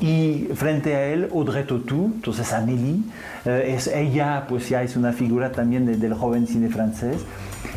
Y 0.00 0.48
frente 0.54 0.94
a 0.94 1.06
él, 1.06 1.28
Audrey 1.32 1.64
Tautou, 1.64 2.12
entonces 2.14 2.52
Amélie, 2.52 3.00
eh, 3.44 3.74
es 3.76 3.88
ella, 3.88 4.46
pues 4.48 4.68
ya 4.68 4.82
es 4.82 4.96
una 4.96 5.12
figura 5.12 5.50
también 5.50 6.00
del 6.00 6.14
joven 6.14 6.46
cine 6.46 6.68
francés. 6.68 7.16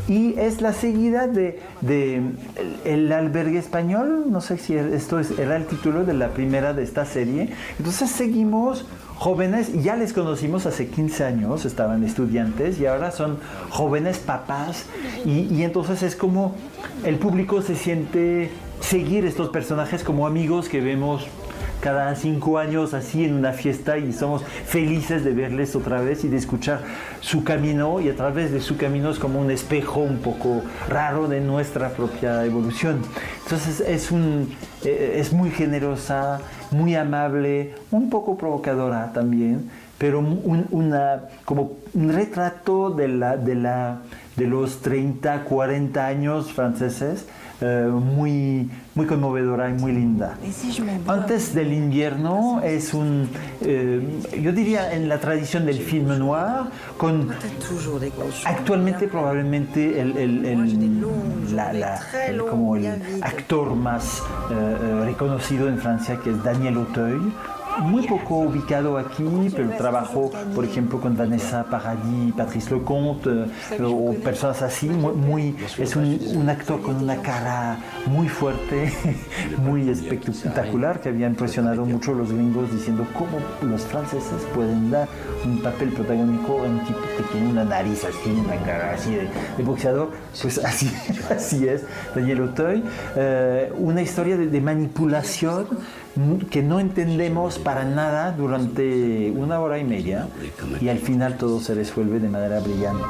Y 0.08 0.38
es 0.38 0.62
la 0.62 0.74
seguida 0.74 1.28
de, 1.28 1.60
de 1.82 2.22
el, 2.86 3.12
albergue 3.12 3.58
español, 3.58 4.26
no 4.30 4.42
sé 4.42 4.58
si 4.58 4.76
esto 4.76 5.20
es, 5.20 5.38
era 5.40 5.56
el 5.56 5.66
título 5.66 6.04
de 6.04 6.14
la 6.14 6.30
primera 6.30 6.74
de 6.74 6.84
esta 6.84 7.06
serie. 7.06 7.50
Entonces 7.78 8.12
seguimos 8.12 8.86
jóvenes, 9.22 9.84
ya 9.84 9.96
les 9.96 10.14
conocimos 10.14 10.66
hace 10.66 10.88
15 10.88 11.24
años, 11.24 11.66
estaban 11.66 12.04
estudiantes 12.04 12.80
y 12.80 12.88
ahora 12.88 13.12
son 13.12 13.38
jóvenes 13.70 14.18
papás 14.18 14.88
y, 15.26 15.62
entonces 15.62 16.02
es 16.02 16.16
como 16.16 16.56
el 17.06 17.20
público 17.20 17.62
se 17.62 17.76
siente 17.76 18.50
seguir 18.80 19.26
estos 19.26 19.50
personajes 19.50 20.04
como 20.04 20.26
amigos 20.26 20.70
que 20.70 20.82
vemos 20.82 21.28
cada 21.82 22.16
cinco 22.16 22.58
años 22.58 22.94
así 22.94 23.26
en 23.26 23.34
una 23.34 23.52
fiesta 23.52 23.98
y 23.98 24.14
somos 24.14 24.44
felices 24.44 25.26
de 25.26 25.34
verles 25.34 25.76
otra 25.76 26.00
vez 26.00 26.24
y 26.24 26.30
de 26.30 26.38
escuchar 26.38 26.82
su 27.20 27.44
camino 27.44 28.00
y 28.00 28.10
a 28.10 28.16
través 28.16 28.52
de 28.52 28.62
su 28.62 28.78
camino 28.78 29.10
es 29.10 29.20
como 29.20 29.42
un 29.42 29.52
espejo 29.52 30.00
un 30.00 30.20
poco 30.20 30.62
raro 30.88 31.28
de 31.28 31.42
nuestra 31.42 31.90
propia 31.90 32.46
evolución. 32.46 33.02
Entonces 33.44 33.82
es, 33.82 34.12
un, 34.12 34.56
eh, 34.86 35.16
es 35.18 35.34
muy 35.34 35.50
generosa, 35.50 36.40
muy 36.72 36.96
amable, 36.96 37.74
un 37.92 38.10
poco 38.10 38.38
provocadora 38.38 39.12
también, 39.12 39.70
pero 40.02 40.18
un, 40.18 40.66
una, 40.72 41.26
como 41.46 41.74
un 41.94 42.12
retrato 42.12 42.90
de, 42.90 43.08
la, 43.08 43.38
de, 43.38 43.54
la, 43.54 44.00
de 44.36 44.48
los 44.48 44.82
30, 44.82 45.44
40 45.44 46.08
años 46.08 46.52
franceses 46.52 47.28
eh, 47.62 47.88
muy, 47.88 48.68
muy 48.96 49.06
conmovedora 49.06 49.70
y 49.70 49.74
muy 49.74 49.92
linda. 49.92 50.40
Antes 51.06 51.54
del 51.54 51.72
invierno 51.72 52.62
es 52.64 52.96
un, 52.96 53.30
eh, 53.62 54.02
yo 54.42 54.52
diría 54.52 54.92
en 54.92 55.08
la 55.08 55.20
tradición 55.20 55.68
del 55.68 55.78
film 55.78 56.18
noir, 56.18 56.72
con 56.98 57.30
actualmente 58.46 59.08
probablemente 59.08 60.02
el, 60.02 60.18
el, 60.18 60.46
el, 60.48 61.56
la, 61.56 61.74
la, 61.74 62.02
como 62.50 62.76
el 62.76 63.22
actor 63.22 63.76
más 63.76 64.24
eh, 64.50 65.04
reconocido 65.06 65.68
en 65.68 65.78
Francia, 65.78 66.18
que 66.24 66.32
es 66.32 66.44
Daniel 66.44 66.78
Auteuil 66.78 67.32
muy 67.82 68.08
poco 68.08 68.40
ubicado 68.40 68.98
aquí, 68.98 69.24
pero 69.56 69.70
trabajó, 69.72 70.32
por 70.54 70.66
ejemplo, 70.66 71.00
con 71.00 71.16
Vanessa 71.18 71.64
Paradis, 71.64 72.34
Patrice 72.36 72.76
Lecomte, 72.76 73.30
eh, 73.72 73.82
o 73.84 74.14
personas 74.24 74.62
así. 74.62 74.88
Muy, 74.90 75.56
es 75.78 75.96
un, 75.96 76.50
actor 76.50 76.82
con 76.82 76.96
una 76.96 77.18
cara 77.18 77.78
muy 78.08 78.28
fuerte, 78.28 78.92
muy 79.58 79.90
espectacular, 79.90 81.00
que 81.00 81.10
había 81.10 81.28
impresionado 81.28 81.86
mucho 81.86 82.12
a 82.12 82.16
los 82.16 82.32
gringos 82.32 82.72
diciendo 82.72 83.06
cómo 83.14 83.40
los 83.62 83.82
franceses 83.84 84.44
pueden 84.54 84.92
dar 84.92 85.08
un 85.46 85.62
papel 85.62 85.90
protagónico 85.90 86.60
a 86.60 86.64
un 86.64 86.80
tipo 86.86 87.00
que 87.18 87.24
tiene 87.32 87.50
una 87.52 87.64
nariz 87.64 88.04
así, 88.04 88.30
una 88.30 88.56
cara 88.66 88.94
así 88.94 89.16
de, 89.16 89.64
boxeador. 89.64 90.12
Pues 90.42 90.58
así, 90.60 90.92
así 91.30 91.68
es, 91.68 91.84
Daniel 92.16 92.42
Auteuil. 92.42 92.84
Eh, 93.16 93.72
una 93.78 94.02
historia 94.02 94.38
de, 94.38 94.48
de 94.48 94.62
manipulación 94.62 95.68
que 96.50 96.62
no 96.62 96.80
entendemos 96.80 97.58
para 97.58 97.86
nada 97.86 98.32
durante 98.32 99.32
una 99.32 99.60
hora 99.60 99.80
y 99.80 99.84
media 99.84 100.28
y 100.82 100.90
al 100.90 101.00
final 101.00 101.38
todo 101.38 101.60
se 101.62 101.74
resuelve 101.74 102.20
de 102.20 102.28
manera 102.28 102.60
brillante. 102.60 103.04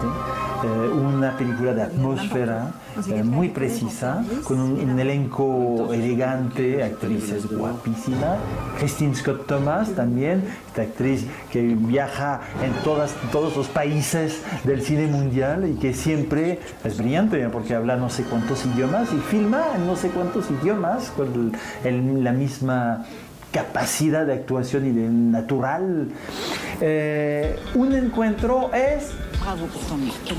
Eh, 0.63 0.89
una 0.89 1.35
película 1.35 1.73
de 1.73 1.81
atmósfera 1.81 2.71
eh, 3.07 3.23
muy 3.23 3.49
precisa, 3.49 4.23
con 4.43 4.59
un, 4.59 4.99
elenco 4.99 5.91
elegante, 5.91 6.83
actrices 6.83 7.47
guapísimas. 7.47 8.37
Christine 8.77 9.15
Scott 9.15 9.47
Thomas 9.47 9.91
también, 9.95 10.43
esta 10.67 10.83
actriz 10.83 11.25
que 11.51 11.61
viaja 11.61 12.41
en 12.63 12.71
todas, 12.83 13.15
todos 13.31 13.55
los 13.57 13.67
países 13.69 14.41
del 14.63 14.83
cine 14.83 15.07
mundial 15.07 15.67
y 15.67 15.79
que 15.79 15.93
siempre 15.93 16.59
es 16.83 16.97
brillante 16.97 17.47
porque 17.49 17.73
habla 17.73 17.95
no 17.95 18.09
sé 18.09 18.23
cuántos 18.23 18.63
idiomas 18.65 19.11
y 19.13 19.17
filma 19.17 19.63
en 19.75 19.87
no 19.87 19.95
sé 19.95 20.09
cuántos 20.09 20.51
idiomas 20.51 21.11
con 21.11 21.53
la 22.23 22.31
misma 22.33 22.90
capacidad 23.51 24.25
de 24.25 24.33
actuación 24.33 24.85
y 24.85 24.91
de 24.91 25.07
natural. 25.09 26.09
Eh, 26.81 27.59
un 27.75 27.93
encuentro 27.93 28.71
es 28.73 29.11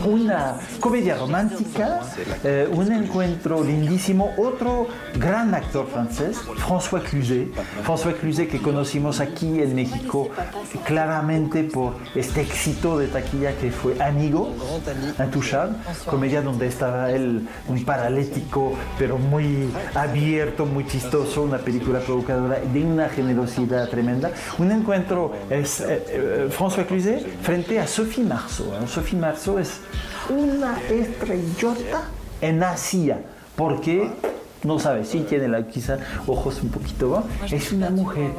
una 0.05 0.59
comedia 0.81 1.17
romántica, 1.17 2.01
eh, 2.45 2.69
un 2.71 2.93
encuentro 2.93 3.63
lindísimo. 3.63 4.33
Otro 4.37 4.87
gran 5.19 5.55
actor 5.55 5.87
francés, 5.89 6.39
François 6.39 7.03
Cluzet. 7.03 7.49
François 7.85 8.15
Cluzet 8.15 8.49
que 8.49 8.61
conocimos 8.61 9.21
aquí 9.21 9.61
en 9.61 9.75
México 9.75 10.31
claramente 10.85 11.65
por 11.65 11.95
este 12.15 12.43
éxito 12.43 12.99
de 12.99 13.09
taquilla 13.09 13.53
que 13.57 13.71
fue 13.71 14.01
Amigo, 14.01 14.55
Intouchable, 15.19 15.77
comedia 16.07 16.43
donde 16.43 16.67
estaba 16.67 17.11
él, 17.11 17.47
un 17.69 17.85
paralético, 17.85 18.73
pero 18.99 19.19
muy 19.19 19.69
abierto, 19.95 20.65
muy 20.65 20.87
chistoso, 20.87 21.43
una 21.43 21.59
película 21.59 22.01
provocadora 22.01 22.61
de 22.61 22.85
una 22.85 23.09
generosidad 23.09 23.89
tremenda. 23.89 24.31
Un 24.59 24.71
encuentro 24.71 25.33
es 25.51 25.81
eh, 25.81 26.03
eh, 26.33 26.49
François 26.51 26.85
Cluzet 26.85 27.21
frente 27.43 27.79
a 27.79 27.87
Sophie 27.87 28.23
Marceau. 28.23 28.73
Sophie 28.87 29.17
Marceau 29.17 29.59
es 29.59 29.81
una 30.31 30.79
estrellota 30.91 32.03
en 32.41 32.63
Asia, 32.63 33.19
porque 33.57 34.11
no 34.65 34.79
sabe, 34.79 35.05
sí 35.05 35.25
tiene 35.29 35.49
la, 35.49 35.67
quizá 35.67 35.99
ojos 36.27 36.63
un 36.63 36.69
poquito, 36.71 37.25
es 37.51 37.73
una 37.73 37.91
mujer 37.91 38.31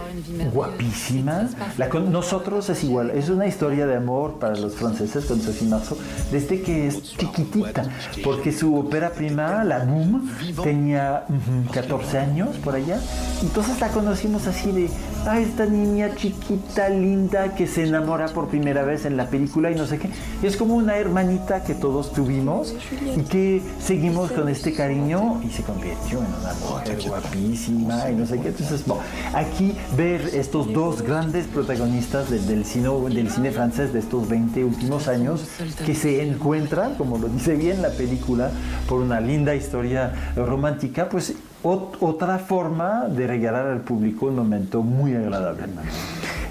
guapísima. 0.53 1.50
La, 1.77 1.89
con 1.89 2.12
nosotros 2.12 2.70
es 2.70 2.84
igual, 2.84 3.12
es 3.12 3.30
una 3.30 3.48
historia 3.48 3.86
de 3.86 3.96
amor 3.96 4.39
para 4.39 4.56
los 4.56 4.75
franceses 4.75 5.25
con 5.25 5.42
Sophie 5.42 5.68
Marceau 5.68 5.98
desde 6.32 6.62
que 6.62 6.88
es 6.88 7.03
chiquitita, 7.18 7.84
porque 8.24 8.51
su 8.51 8.75
ópera 8.75 9.12
prima, 9.12 9.63
la 9.63 9.80
Boom, 9.80 10.32
tenía 10.63 11.25
14 11.72 12.18
años 12.18 12.56
por 12.63 12.75
allá, 12.75 13.00
entonces 13.42 13.80
la 13.80 13.89
conocimos 13.89 14.48
así 14.48 14.72
de, 14.72 14.89
ah, 15.25 15.39
esta 15.39 15.65
niña 15.65 16.15
chiquita, 16.15 16.89
linda, 16.89 17.53
que 17.56 17.68
se 17.68 17.84
enamora 17.84 18.27
por 18.27 18.48
primera 18.48 18.84
vez 18.84 19.06
en 19.06 19.18
la 19.18 19.27
película 19.27 19.72
y 19.72 19.75
no 19.75 19.86
sé 19.86 20.00
qué. 20.00 20.10
Es 20.42 20.56
como 20.56 20.75
una 20.75 20.98
hermanita 20.98 21.63
que 21.63 21.74
todos 21.74 22.13
tuvimos 22.13 22.75
y 23.18 23.22
que 23.24 23.62
seguimos 23.80 24.32
con 24.32 24.48
este 24.50 24.74
cariño 24.74 25.42
y 25.44 25.50
se 25.50 25.63
convirtió 25.63 26.12
en 26.20 26.27
una 26.27 26.53
mujer 26.53 27.00
guapísima 27.08 28.10
y 28.10 28.15
no 28.15 28.25
sé 28.25 28.39
qué. 28.39 28.50
Entonces, 28.50 28.86
bueno, 28.86 29.03
aquí 29.34 29.75
ver 29.96 30.22
estos 30.34 30.72
dos 30.74 31.01
grandes 31.01 31.48
protagonistas 31.48 32.29
del, 32.29 32.65
cine, 32.65 32.89
del 33.10 33.29
cine 33.29 33.51
francés 33.51 33.93
de 33.93 34.00
estos 34.00 34.27
20 34.27 34.63
últimos 34.63 35.08
años 35.08 35.46
que 35.86 35.96
se 35.96 36.24
encuentran, 36.24 36.96
como 36.96 37.17
lo 37.17 37.27
dice 37.27 37.55
bien 37.55 37.82
la 37.82 37.89
película, 37.89 38.51
por 38.88 39.01
una 39.01 39.20
linda 39.20 39.55
historia 39.55 40.13
romántica, 40.36 41.10
pues 41.10 41.34
otra 41.63 42.39
forma 42.39 43.08
de 43.08 43.25
regalar 43.25 43.67
al 43.67 43.82
público 43.82 44.25
un 44.25 44.36
momento 44.36 44.82
muy 44.82 45.15
agradable. 45.15 45.63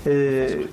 Eh, 0.05 0.67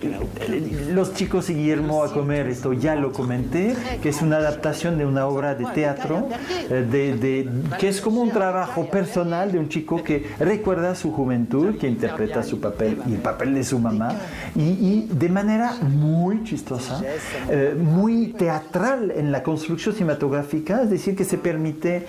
los 0.91 1.13
chicos 1.13 1.49
y 1.49 1.53
Guillermo 1.53 2.03
a 2.03 2.11
comer, 2.11 2.47
esto 2.47 2.73
ya 2.73 2.95
lo 2.95 3.11
comenté, 3.11 3.75
que 4.01 4.09
es 4.09 4.21
una 4.21 4.37
adaptación 4.37 4.97
de 4.97 5.05
una 5.05 5.27
obra 5.27 5.55
de 5.55 5.65
teatro, 5.65 6.27
eh, 6.69 6.85
de, 6.89 7.49
que 7.77 7.89
es 7.89 8.01
como 8.01 8.21
un 8.21 8.31
trabajo 8.31 8.89
personal 8.89 9.51
de 9.51 9.59
un 9.59 9.69
chico 9.69 10.03
que 10.03 10.25
recuerda 10.39 10.95
su 10.95 11.11
juventud, 11.11 11.77
que 11.77 11.87
interpreta 11.87 12.41
su 12.43 12.59
papel 12.59 13.01
y 13.07 13.13
el 13.13 13.19
papel 13.19 13.53
de 13.53 13.63
su 13.63 13.79
mamá, 13.79 14.15
y, 14.55 15.07
de 15.09 15.29
manera 15.29 15.75
muy 15.81 16.43
chistosa, 16.43 17.01
eh, 17.49 17.75
muy 17.77 18.33
teatral 18.37 19.11
en 19.11 19.31
la 19.31 19.43
construcción 19.43 19.93
cinematográfica, 19.93 20.81
es 20.81 20.89
decir, 20.89 21.15
que 21.15 21.25
se 21.25 21.37
permite 21.37 22.07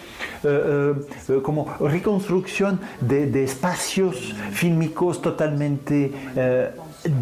como 1.43 1.75
reconstrucción 1.81 2.81
de, 3.01 3.27
de, 3.27 3.45
espacios 3.45 4.35
fílmicos 4.53 5.21
totalmente 5.21 6.13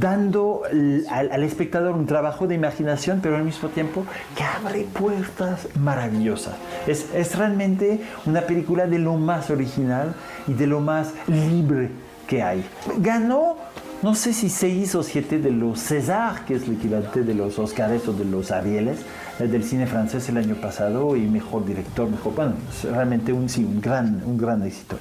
dando 0.01 0.63
al, 1.11 1.43
espectador 1.43 1.95
un 1.95 2.07
trabajo 2.07 2.47
de 2.47 2.55
imaginación, 2.55 3.21
pero 3.23 3.37
al 3.37 3.45
mismo 3.45 3.69
tiempo 3.69 4.05
que 4.37 4.43
abre 4.43 4.85
puertas 4.85 5.69
maravillosas. 5.79 6.55
Es, 6.87 7.07
es 7.15 7.37
realmente 7.37 8.01
una 8.27 8.43
película 8.43 8.87
de 8.87 8.99
lo 8.99 9.15
más 9.15 9.51
original 9.51 10.15
y 10.47 10.55
de 10.55 10.67
lo 10.67 10.81
más 10.81 11.13
libre 11.27 11.91
que 12.27 12.43
hay. 12.43 12.65
Ganó 12.99 13.57
no 14.01 14.15
sé 14.15 14.33
si 14.33 14.49
seis 14.49 14.95
o 14.95 15.03
siete 15.03 15.41
de 15.41 15.51
los 15.51 15.81
César, 15.81 16.45
que 16.45 16.55
es 16.55 16.63
el 16.63 16.75
equivalente 16.75 17.25
de 17.25 17.35
los 17.35 17.59
Oscars 17.59 18.07
o 18.07 18.13
de 18.13 18.25
los 18.25 18.53
Arieles, 18.53 18.99
del 19.47 19.63
cine 19.63 19.87
francés 19.87 20.29
el 20.29 20.37
año 20.37 20.57
pasado 20.57 21.15
y 21.17 21.21
mejor 21.21 21.65
director, 21.65 22.11
mejor, 22.11 22.35
bueno, 22.35 22.53
realmente 22.91 23.33
un, 23.33 23.49
sí, 23.49 23.65
un, 23.65 23.81
gran, 23.81 24.23
un 24.25 24.37
gran 24.37 24.63
éxito. 24.65 24.97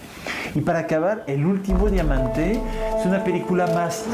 Y 0.54 0.62
para 0.62 0.80
acabar, 0.80 1.24
El 1.28 1.46
último 1.46 1.90
diamante 1.90 2.54
es 3.00 3.06
una 3.06 3.24
película 3.24 3.68
más, 3.68 4.06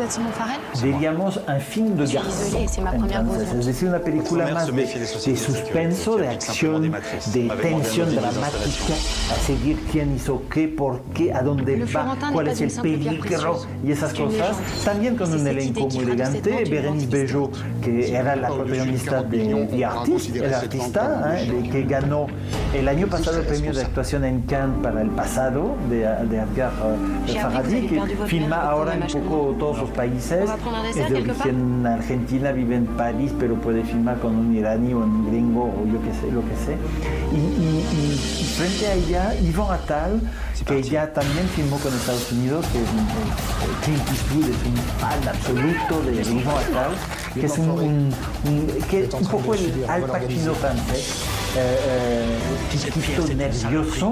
diríamos, 0.82 1.39
un 1.48 1.62
film 1.62 1.96
de 1.98 2.06
garçon. 2.06 3.60
es 3.60 3.65
decir, 3.65 3.89
una 3.89 4.00
película 4.00 4.51
más 4.53 4.68
de, 4.68 4.86
de, 4.86 5.38
suspenso, 5.38 6.18
de 6.18 6.30
acción, 6.30 6.92
de 6.92 7.51
tensión 7.62 8.15
dramática, 8.15 8.94
a 9.32 9.36
seguir 9.46 9.80
quién 9.92 10.15
hizo 10.15 10.44
qué, 10.50 10.68
por 10.68 11.01
qué, 11.13 11.34
a 11.34 11.42
dónde 11.42 11.86
va, 11.86 12.18
cuál 12.32 12.48
es 12.48 12.62
el 12.62 12.72
peligro 12.82 13.62
y 13.86 13.92
esas 13.92 14.13
cosas. 14.13 14.58
También 14.84 15.15
con 15.15 15.32
un 15.34 15.46
elenco 15.46 15.88
muy 15.88 16.03
elegante, 16.03 16.63
Bérénice 16.70 17.08
Bejo, 17.08 17.51
que 17.82 18.15
era 18.15 18.36
la 18.36 18.50
protagonista 18.50 19.24
de 19.24 19.68
The 19.70 19.86
el 20.36 20.53
artista 20.53 21.36
¿eh? 21.38 21.70
que 21.72 21.84
ganó 21.84 22.27
el 22.74 22.88
año 22.88 23.08
pasado 23.08 23.39
el 23.39 23.46
premio 23.46 23.74
de 23.74 23.82
actuación 23.82 24.25
en 24.25 24.41
Cannes 24.41 24.82
para 24.82 25.01
el 25.01 25.10
pasado 25.10 25.75
de, 25.89 26.00
de 26.00 26.38
Edgar 26.38 26.72
Farhadi, 27.27 27.88
que 27.88 28.01
filma 28.27 28.62
ahora 28.62 28.96
en 28.96 29.01
poco 29.01 29.55
todos 29.60 29.77
los 29.79 29.89
países. 29.91 30.50
Es 30.96 31.10
de 31.10 31.15
origen 31.15 31.86
argentina, 31.86 32.51
vive 32.51 32.75
en 32.75 32.86
París, 32.86 33.32
pero 33.39 33.55
puede 33.55 33.84
filmar 33.84 34.20
con 34.20 34.36
un 34.36 34.55
iraní 34.55 34.93
o 34.93 35.00
un 35.00 35.29
gringo 35.29 35.65
o 35.65 35.86
yo 35.86 36.01
que 36.01 36.13
sé, 36.20 36.32
lo 36.32 36.41
que 36.41 36.55
sé. 36.65 36.77
Y, 37.36 38.15
frente 38.55 38.88
a 38.88 38.93
ella, 38.93 39.34
Yvonne 39.41 39.74
Attal, 39.74 40.22
que 40.65 40.84
ya 40.84 41.12
también 41.12 41.48
filmó 41.50 41.77
con 41.79 41.93
Estados 41.93 42.32
Unidos, 42.32 42.65
que 42.67 42.82
es 42.82 42.89
un, 42.89 43.08
Clint 43.84 44.10
Eastwood 44.10 44.50
es 44.50 44.65
un 44.65 44.75
fan 45.00 45.27
absoluto 45.27 46.01
de 46.01 46.22
Attal, 46.50 46.91
que 47.34 47.46
es 47.46 47.58
un, 47.58 48.13
que 48.89 49.10
un 49.15 49.27
poco 49.27 49.53
el 49.55 49.86
Al 49.88 50.03
Pacino 50.03 50.53
francés. 50.55 51.24
Eh, 51.55 51.77
eh, 51.88 52.38
chiquito, 52.72 53.27
nervioso. 53.35 54.11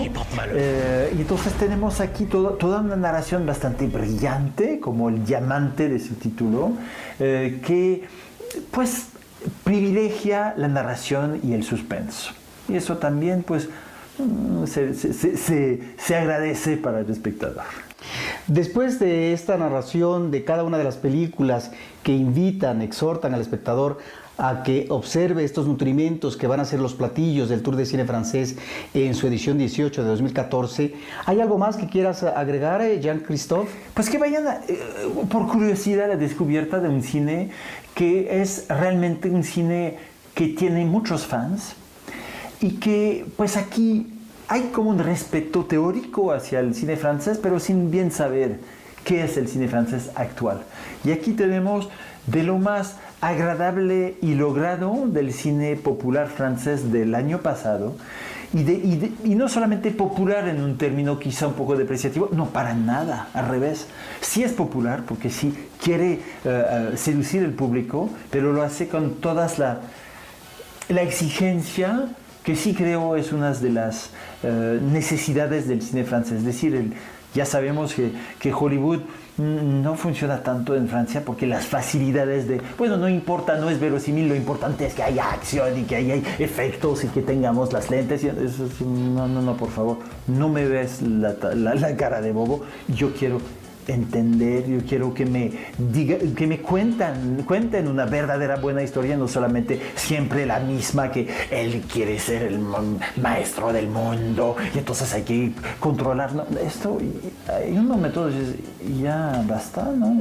Eh, 0.53 1.13
y 1.17 1.21
entonces 1.21 1.53
tenemos 1.53 1.99
aquí 1.99 2.25
toda 2.25 2.81
una 2.81 2.95
narración 2.95 3.45
bastante 3.45 3.87
brillante, 3.87 4.79
como 4.79 5.09
el 5.09 5.25
diamante 5.25 5.89
de 5.89 5.99
su 5.99 6.15
título, 6.15 6.73
que 7.17 8.03
pues 8.69 9.07
privilegia 9.63 10.53
la 10.57 10.67
narración 10.67 11.39
y 11.43 11.53
el 11.53 11.63
suspenso. 11.63 12.31
Y 12.69 12.75
eso 12.75 12.97
también 12.97 13.43
pues 13.43 13.69
mm, 14.25 14.65
se 14.65 16.15
agradece 16.15 16.77
para 16.77 16.99
el 16.99 17.09
espectador. 17.09 17.63
Después 18.47 18.99
de 18.99 19.33
esta 19.33 19.57
narración 19.57 20.31
de 20.31 20.43
cada 20.43 20.63
una 20.63 20.77
de 20.77 20.83
las 20.83 20.97
películas 20.97 21.71
que 22.03 22.13
invitan, 22.13 22.81
exhortan 22.81 23.33
al 23.33 23.41
espectador 23.41 23.99
a 24.37 24.63
que 24.63 24.87
observe 24.89 25.43
estos 25.43 25.67
nutrimentos 25.67 26.35
que 26.35 26.47
van 26.47 26.59
a 26.59 26.65
ser 26.65 26.79
los 26.79 26.95
platillos 26.95 27.49
del 27.49 27.61
Tour 27.61 27.75
de 27.75 27.85
Cine 27.85 28.05
francés 28.05 28.57
en 28.93 29.13
su 29.13 29.27
edición 29.27 29.59
18 29.59 30.01
de 30.01 30.09
2014. 30.09 30.93
¿Hay 31.25 31.39
algo 31.39 31.59
más 31.59 31.77
que 31.77 31.87
quieras 31.87 32.23
agregar, 32.23 32.81
eh, 32.81 32.99
Jean-Christophe? 32.99 33.69
Pues 33.93 34.09
que 34.09 34.17
vayan 34.17 34.47
eh, 34.67 34.79
por 35.29 35.47
curiosidad 35.47 36.05
a 36.05 36.07
la 36.09 36.17
descubierta 36.17 36.79
de 36.79 36.89
un 36.89 37.03
cine 37.03 37.51
que 37.93 38.41
es 38.41 38.65
realmente 38.67 39.29
un 39.29 39.43
cine 39.43 39.97
que 40.33 40.47
tiene 40.47 40.85
muchos 40.85 41.27
fans 41.27 41.75
y 42.61 42.73
que 42.73 43.25
pues 43.35 43.57
aquí 43.57 44.07
hay 44.47 44.69
como 44.73 44.89
un 44.89 44.99
respeto 44.99 45.65
teórico 45.65 46.31
hacia 46.31 46.59
el 46.59 46.75
cine 46.75 46.95
francés, 46.95 47.39
pero 47.41 47.59
sin 47.59 47.89
bien 47.89 48.11
saber 48.11 48.59
qué 49.03 49.23
es 49.23 49.37
el 49.37 49.47
cine 49.47 49.67
francés 49.67 50.11
actual. 50.15 50.61
Y 51.03 51.11
aquí 51.11 51.31
tenemos 51.31 51.89
de 52.27 52.43
lo 52.43 52.57
más 52.57 52.97
agradable 53.19 54.17
y 54.21 54.35
logrado 54.35 55.05
del 55.07 55.33
cine 55.33 55.75
popular 55.75 56.27
francés 56.27 56.91
del 56.91 57.15
año 57.15 57.39
pasado. 57.39 57.95
Y, 58.53 58.63
de, 58.63 59.11
y, 59.23 59.35
no 59.35 59.47
solamente 59.47 59.91
popular 59.91 60.49
en 60.49 60.61
un 60.61 60.77
término 60.77 61.17
quizá 61.17 61.47
un 61.47 61.53
poco 61.53 61.77
depreciativo, 61.77 62.27
no, 62.33 62.47
para 62.47 62.73
nada, 62.73 63.29
al 63.33 63.47
revés. 63.47 63.87
Sí 64.19 64.43
es 64.43 64.51
popular 64.51 65.03
porque 65.07 65.29
sí 65.29 65.55
quiere 65.81 66.19
eh, 66.43 66.91
seducir 66.97 67.43
el 67.43 67.53
público, 67.53 68.09
pero 68.29 68.51
lo 68.51 68.61
hace 68.61 68.89
con 68.89 69.21
toda 69.21 69.47
la, 69.57 69.79
la 70.89 71.01
exigencia 71.01 72.09
que 72.43 72.55
sí 72.55 72.73
creo 72.73 73.15
es 73.15 73.31
una 73.31 73.53
de 73.53 73.69
las 73.69 74.09
eh, 74.43 74.79
necesidades 74.81 75.67
del 75.67 75.81
cine 75.81 76.03
francés. 76.03 76.39
Es 76.39 76.45
decir, 76.45 76.75
el, 76.75 76.93
ya 77.33 77.45
sabemos 77.45 77.93
que, 77.93 78.11
que 78.39 78.53
Hollywood 78.53 79.01
no 79.37 79.95
funciona 79.95 80.43
tanto 80.43 80.75
en 80.75 80.87
Francia 80.87 81.23
porque 81.25 81.47
las 81.47 81.65
facilidades 81.65 82.47
de, 82.47 82.61
bueno, 82.77 82.97
no 82.97 83.09
importa, 83.09 83.57
no 83.57 83.69
es 83.69 83.79
verosímil, 83.79 84.27
lo 84.27 84.35
importante 84.35 84.85
es 84.85 84.93
que 84.93 85.03
haya 85.03 85.31
acción 85.31 85.79
y 85.79 85.83
que 85.83 85.95
haya 85.95 86.15
efectos 86.37 87.03
y 87.03 87.07
que 87.07 87.21
tengamos 87.21 87.71
las 87.73 87.89
lentes. 87.89 88.23
no, 88.81 89.27
no, 89.27 89.41
no, 89.41 89.57
por 89.57 89.69
favor, 89.69 89.97
no 90.27 90.49
me 90.49 90.67
ves 90.67 91.01
la, 91.01 91.33
la 91.55 91.95
cara 91.95 92.21
de 92.21 92.31
bobo. 92.31 92.63
Yo 92.87 93.13
quiero 93.13 93.39
entender, 93.87 94.67
yo 94.67 94.79
quiero 94.87 95.13
que 95.13 95.25
me 95.25 95.51
diga, 95.77 96.17
que 96.35 96.47
me 96.47 96.59
cuentan, 96.59 97.43
cuenten 97.45 97.87
una 97.87 98.05
verdadera 98.05 98.57
buena 98.57 98.83
historia, 98.83 99.17
no 99.17 99.27
solamente 99.27 99.79
siempre 99.95 100.45
la 100.45 100.59
misma 100.59 101.11
que 101.11 101.27
él 101.49 101.83
quiere 101.91 102.19
ser 102.19 102.43
el 102.43 102.59
maestro 103.21 103.73
del 103.73 103.87
mundo 103.87 104.55
y 104.73 104.77
entonces 104.77 105.13
hay 105.13 105.23
que 105.23 105.51
controlar. 105.79 106.31
esto, 106.65 106.97
hay 107.47 107.77
un 107.77 107.87
momento 107.87 108.27
dices, 108.27 108.55
ya 109.01 109.43
basta, 109.47 109.91
¿no? 109.95 110.17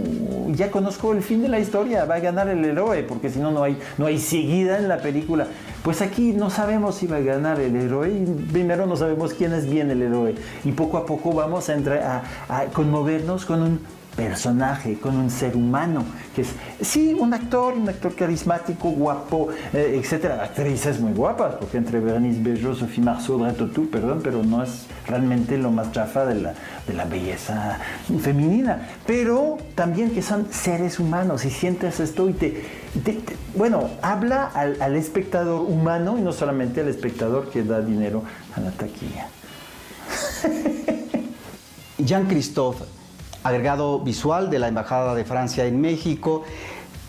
Ya 0.55 0.71
conozco 0.71 1.13
el 1.13 1.23
fin 1.23 1.43
de 1.43 1.49
la 1.49 1.59
historia, 1.59 2.05
va 2.05 2.17
a 2.17 2.21
ganar 2.21 2.49
el 2.49 2.65
héroe, 2.65 3.03
porque 3.03 3.31
si 3.31 3.39
no, 3.39 3.51
no 3.51 3.63
hay, 3.63 3.79
no 3.99 4.07
hay 4.07 4.19
seguida 4.19 4.79
en 4.79 4.89
la 4.89 4.99
película. 4.99 5.47
Pues 5.83 6.03
aquí 6.03 6.33
no 6.33 6.51
sabemos 6.51 6.97
si 6.97 7.07
va 7.07 7.17
a 7.17 7.21
ganar 7.21 7.59
el 7.59 7.75
héroe 7.75 8.11
y 8.11 8.25
primero 8.53 8.87
no 8.87 8.97
sabemos 8.97 9.33
quién 9.33 9.55
es 9.55 9.69
bien 9.69 9.91
el 9.91 10.03
héroe. 10.03 10.35
Y 10.65 10.73
poco 10.73 10.99
a 10.99 11.07
poco 11.07 11.33
vamos 11.33 11.69
a, 11.71 11.75
entrar 11.75 11.99
a, 12.03 12.23
a 12.49 12.65
conmovernos 12.67 13.47
con 13.47 13.63
un 13.63 13.81
personaje, 14.17 14.99
con 14.99 15.17
un 15.17 15.31
ser 15.31 15.57
humano, 15.57 16.05
que 16.35 16.43
es, 16.43 16.49
sí, 16.81 17.15
un 17.19 17.33
actor, 17.33 17.75
un 17.75 17.89
actor 17.89 18.15
carismático, 18.15 18.91
guapo, 18.91 19.49
eh, 19.73 20.01
etcétera, 20.03 20.43
actrices 20.43 21.01
muy 21.01 21.13
guapas, 21.13 21.55
porque 21.55 21.79
entre 21.79 22.01
Bernice 22.01 22.41
Bejo, 22.43 22.75
Sophie 22.75 23.03
Marceau, 23.03 23.43
Reto 23.43 23.69
perdón, 23.91 24.21
pero 24.23 24.43
no 24.43 24.63
es 24.63 24.87
realmente 25.07 25.57
lo 25.57 25.71
más 25.71 25.93
chafa 25.93 26.27
de 26.27 26.35
la, 26.35 26.55
de 26.87 26.95
la 26.95 27.05
belleza 27.05 27.79
femenina, 28.21 28.89
pero 29.07 29.59
también 29.75 30.11
que 30.11 30.23
son 30.23 30.47
seres 30.51 30.99
humanos 30.99 31.45
y 31.45 31.51
sientes 31.51 32.01
esto 32.01 32.29
y 32.29 32.33
te, 32.33 32.65
bueno, 33.55 33.91
habla 34.03 34.47
al, 34.47 34.81
al 34.83 34.97
espectador 34.97 35.61
humano 35.63 36.19
y 36.19 36.23
no 36.23 36.33
solamente 36.33 36.81
al 36.81 36.89
espectador 36.89 37.51
que 37.51 37.63
da 37.63 37.81
dinero 37.81 38.23
a 38.57 38.61
la 38.61 38.71
taquilla. 38.71 39.29
Jean-Christophe, 41.99 42.85
agregado 43.43 44.01
visual 44.01 44.51
de 44.51 44.59
la 44.59 44.69
Embajada 44.69 45.15
de 45.15 45.25
Francia 45.25 45.67
en 45.67 45.81
México. 45.81 46.45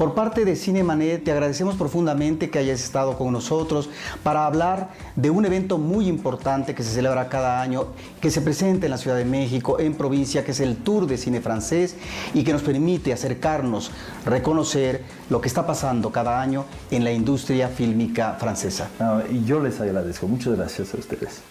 Por 0.02 0.16
parte 0.16 0.46
de 0.46 0.56
Cinemanet, 0.56 1.24
te 1.24 1.32
agradecemos 1.32 1.76
profundamente 1.76 2.50
que 2.50 2.58
hayas 2.58 2.84
estado 2.84 3.20
con 3.20 3.32
nosotros 3.32 3.88
para 4.24 4.48
hablar 4.48 4.90
de 5.16 5.30
un 5.30 5.46
evento 5.46 5.78
muy 5.78 6.08
importante 6.08 6.74
que 6.74 6.82
se 6.82 6.90
celebra 6.90 7.30
cada 7.30 7.62
año, 7.62 7.86
que 8.20 8.32
se 8.32 8.42
presenta 8.42 8.88
en 8.88 8.92
la 8.92 8.98
Ciudad 8.98 9.18
de 9.18 9.26
México, 9.26 9.80
en 9.80 9.94
provincia, 9.94 10.44
que 10.44 10.54
es 10.54 10.60
el 10.60 10.78
Tour 10.78 11.06
de 11.06 11.20
Cine 11.20 11.40
Francés 11.40 11.98
y 12.34 12.44
que 12.44 12.52
nos 12.52 12.64
permite 12.64 13.14
acercarnos, 13.14 13.92
reconocer 14.26 15.04
lo 15.30 15.40
que 15.40 15.48
está 15.48 15.68
pasando 15.68 16.12
cada 16.12 16.42
año 16.42 16.66
en 16.90 17.04
la 17.04 17.12
industria 17.12 17.68
fílmica 17.68 18.38
francesa. 18.40 18.90
y 19.30 19.46
yo 19.46 19.60
les 19.60 19.80
agradezco. 19.82 20.28
Muchas 20.28 20.56
gracias 20.56 20.96
a 20.96 20.98
ustedes. 20.98 21.51